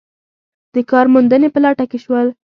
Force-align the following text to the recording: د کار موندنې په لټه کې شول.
د 0.75 0.77
کار 0.91 1.05
موندنې 1.13 1.47
په 1.51 1.59
لټه 1.63 1.85
کې 1.91 1.97
شول. 2.03 2.27